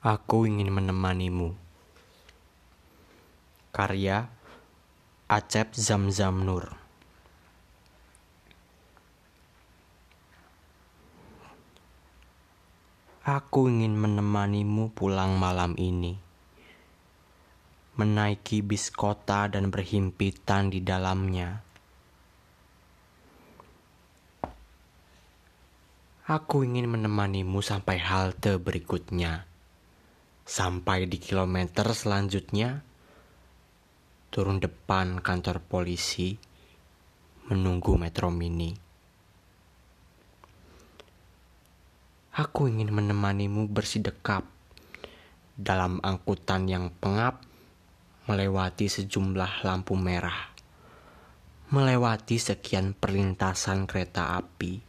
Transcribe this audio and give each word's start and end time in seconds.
Aku 0.00 0.48
ingin 0.48 0.72
menemanimu. 0.72 1.52
Karya 3.68 4.32
Acep 5.28 5.76
Zamzam 5.76 6.40
Nur. 6.40 6.72
Aku 13.28 13.68
ingin 13.68 13.92
menemanimu 13.92 14.88
pulang 14.96 15.36
malam 15.36 15.76
ini. 15.76 16.16
Menaiki 18.00 18.64
bis 18.64 18.88
kota 18.88 19.52
dan 19.52 19.68
berhimpitan 19.68 20.72
di 20.72 20.80
dalamnya. 20.80 21.60
Aku 26.24 26.64
ingin 26.64 26.88
menemanimu 26.88 27.60
sampai 27.60 28.00
halte 28.00 28.56
berikutnya 28.56 29.49
Sampai 30.50 31.06
di 31.06 31.22
kilometer 31.22 31.94
selanjutnya, 31.94 32.82
turun 34.34 34.58
depan 34.58 35.22
kantor 35.22 35.62
polisi, 35.62 36.34
menunggu 37.46 37.94
metro 37.94 38.34
mini. 38.34 38.74
Aku 42.34 42.66
ingin 42.66 42.90
menemanimu 42.90 43.70
bersidekap 43.70 44.42
dalam 45.54 46.02
angkutan 46.02 46.66
yang 46.66 46.90
pengap 46.98 47.46
melewati 48.26 48.90
sejumlah 48.90 49.62
lampu 49.62 49.94
merah, 49.94 50.50
melewati 51.70 52.42
sekian 52.42 52.98
perlintasan 52.98 53.86
kereta 53.86 54.34
api, 54.34 54.82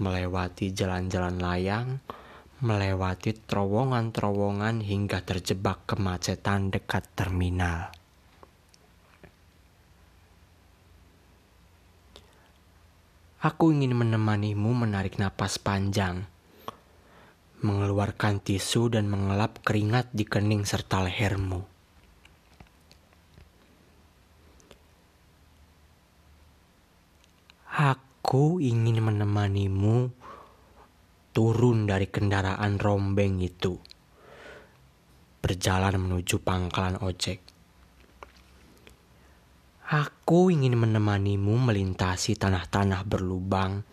melewati 0.00 0.72
jalan-jalan 0.72 1.36
layang, 1.36 2.00
melewati 2.62 3.34
terowongan-terowongan 3.34 4.86
hingga 4.86 5.18
terjebak 5.26 5.82
kemacetan 5.82 6.70
dekat 6.70 7.02
terminal. 7.18 7.90
Aku 13.42 13.74
ingin 13.74 13.98
menemanimu 13.98 14.78
menarik 14.78 15.18
napas 15.18 15.58
panjang, 15.58 16.30
mengeluarkan 17.66 18.38
tisu 18.38 18.94
dan 18.94 19.10
mengelap 19.10 19.58
keringat 19.66 20.14
di 20.14 20.22
kening 20.22 20.62
serta 20.62 21.02
lehermu. 21.02 21.66
Aku 27.74 28.62
ingin 28.62 29.02
menemanimu 29.02 30.21
turun 31.32 31.88
dari 31.88 32.12
kendaraan 32.12 32.76
rombeng 32.76 33.40
itu, 33.40 33.80
berjalan 35.40 35.96
menuju 35.96 36.44
pangkalan 36.44 37.00
ojek. 37.00 37.40
Aku 39.92 40.48
ingin 40.52 40.76
menemanimu 40.76 41.56
melintasi 41.56 42.36
tanah-tanah 42.36 43.04
berlubang, 43.04 43.84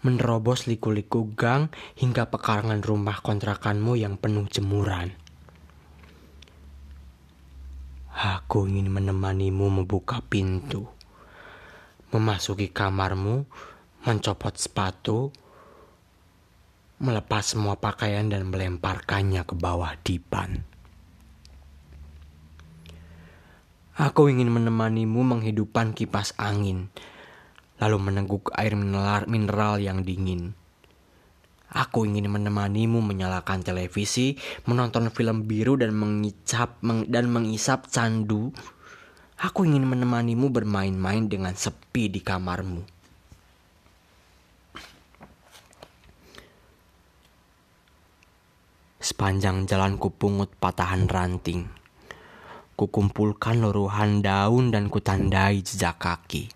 menerobos 0.00 0.64
liku-liku 0.68 1.32
gang 1.32 1.72
hingga 1.96 2.28
pekarangan 2.28 2.80
rumah 2.80 3.20
kontrakanmu 3.20 3.96
yang 3.96 4.20
penuh 4.20 4.48
jemuran. 4.48 5.16
Aku 8.16 8.64
ingin 8.64 8.88
menemanimu 8.88 9.80
membuka 9.80 10.24
pintu, 10.24 10.88
memasuki 12.16 12.72
kamarmu, 12.72 13.44
mencopot 14.08 14.56
sepatu, 14.56 15.36
melepas 16.96 17.44
semua 17.44 17.76
pakaian 17.76 18.24
dan 18.28 18.48
melemparkannya 18.48 19.44
ke 19.44 19.52
bawah 19.52 19.92
dipan. 20.00 20.64
Aku 23.96 24.28
ingin 24.28 24.52
menemanimu 24.52 25.24
menghidupkan 25.24 25.96
kipas 25.96 26.36
angin, 26.36 26.92
lalu 27.80 27.96
meneguk 27.96 28.52
air 28.52 28.76
mineral 29.24 29.80
yang 29.80 30.04
dingin. 30.04 30.52
Aku 31.72 32.04
ingin 32.04 32.28
menemanimu 32.28 33.00
menyalakan 33.00 33.64
televisi, 33.64 34.36
menonton 34.68 35.08
film 35.12 35.48
biru 35.48 35.80
dan 35.80 35.96
mengicap 35.96 36.80
meng, 36.80 37.08
dan 37.08 37.28
mengisap 37.32 37.88
candu. 37.88 38.52
Aku 39.36 39.68
ingin 39.68 39.84
menemanimu 39.84 40.48
bermain-main 40.48 41.28
dengan 41.28 41.52
sepi 41.52 42.08
di 42.08 42.24
kamarmu. 42.24 42.95
Sepanjang 49.16 49.64
jalan 49.64 49.96
kupungut 49.96 50.52
patahan 50.60 51.08
ranting. 51.08 51.64
Kukumpulkan 52.76 53.64
luruhan 53.64 54.20
daun 54.20 54.68
dan 54.68 54.92
kutandai 54.92 55.64
jejak 55.64 55.96
kaki. 55.96 56.52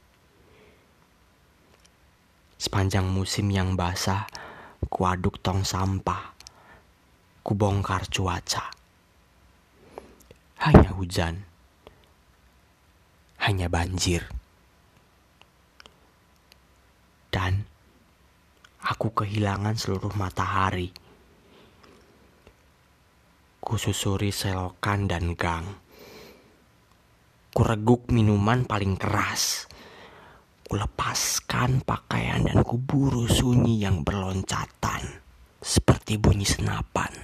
Sepanjang 2.61 3.09
musim 3.09 3.49
yang 3.49 3.81
basah, 3.81 4.29
kuaduk 4.93 5.41
tong 5.41 5.65
sampah. 5.65 6.37
Kubongkar 7.41 8.05
cuaca. 8.13 8.69
Hanya 10.61 10.93
hujan. 10.93 11.41
Hanya 13.41 13.73
banjir. 13.73 14.29
Dan 17.33 17.65
aku 18.85 19.17
kehilangan 19.17 19.81
seluruh 19.81 20.13
matahari 20.13 20.93
Kususuri 23.71 24.35
selokan 24.35 25.07
dan 25.07 25.39
gang. 25.39 25.63
Kureguk 27.55 28.11
minuman 28.11 28.67
paling 28.67 28.99
keras. 28.99 29.71
Kulepaskan 30.67 31.87
pakaian 31.87 32.43
dan 32.51 32.67
kuburu 32.67 33.31
sunyi 33.31 33.79
yang 33.87 34.03
berloncatan. 34.03 35.23
Seperti 35.63 36.19
bunyi 36.19 36.43
senapan. 36.43 37.15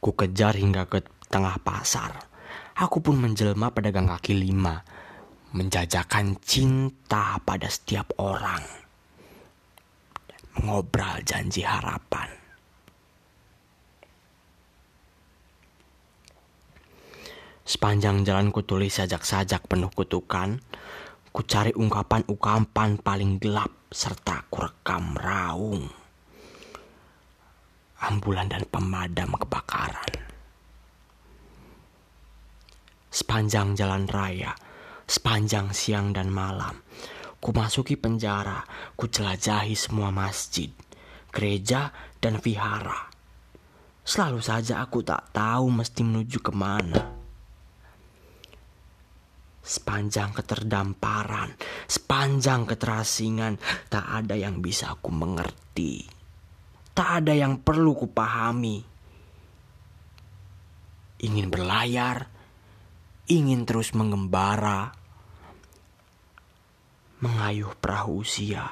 Ku 0.00 0.16
kejar 0.16 0.56
hingga 0.56 0.88
ke 0.88 1.04
tengah 1.28 1.60
pasar. 1.60 2.16
Aku 2.80 3.04
pun 3.04 3.20
menjelma 3.20 3.76
pedagang 3.76 4.08
kaki 4.08 4.40
lima. 4.40 4.80
Menjajakan 5.52 6.40
cinta 6.40 7.36
pada 7.44 7.68
setiap 7.68 8.16
orang. 8.16 8.64
Mengobral 10.56 11.20
janji 11.28 11.60
harapan. 11.60 12.41
Sepanjang 17.72 18.20
jalan 18.20 18.52
ku 18.52 18.60
tulis 18.68 19.00
sajak-sajak 19.00 19.64
penuh 19.64 19.88
kutukan, 19.88 20.60
ku 21.32 21.40
cari 21.40 21.72
ungkapan-ungkapan 21.72 23.00
paling 23.00 23.40
gelap 23.40 23.88
serta 23.88 24.44
ku 24.52 24.60
rekam 24.60 25.16
raung. 25.16 25.88
Ambulan 28.04 28.52
dan 28.52 28.68
pemadam 28.68 29.32
kebakaran. 29.40 30.12
Sepanjang 33.08 33.72
jalan 33.72 34.04
raya, 34.04 34.52
sepanjang 35.08 35.72
siang 35.72 36.12
dan 36.12 36.28
malam, 36.28 36.76
ku 37.40 37.56
masuki 37.56 37.96
penjara, 37.96 38.68
ku 39.00 39.08
jelajahi 39.08 39.72
semua 39.72 40.12
masjid, 40.12 40.68
gereja, 41.32 41.88
dan 42.20 42.36
vihara. 42.36 43.08
Selalu 44.04 44.44
saja 44.44 44.84
aku 44.84 45.00
tak 45.00 45.32
tahu 45.32 45.72
mesti 45.72 46.04
menuju 46.04 46.36
ke 46.44 46.52
mana 46.52 47.11
sepanjang 49.62 50.34
keterdamparan, 50.34 51.54
sepanjang 51.86 52.66
keterasingan, 52.66 53.56
tak 53.86 54.02
ada 54.02 54.34
yang 54.34 54.58
bisa 54.58 54.98
aku 54.98 55.14
mengerti. 55.14 56.02
Tak 56.92 57.24
ada 57.24 57.32
yang 57.32 57.62
perlu 57.62 57.94
kupahami. 57.94 58.82
Ingin 61.22 61.46
berlayar, 61.48 62.26
ingin 63.30 63.62
terus 63.62 63.94
mengembara, 63.94 64.90
mengayuh 67.22 67.78
perahu 67.78 68.26
usia, 68.26 68.66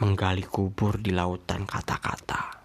menggali 0.00 0.48
kubur 0.48 0.96
di 0.96 1.12
lautan 1.12 1.68
kata-kata. 1.68 2.59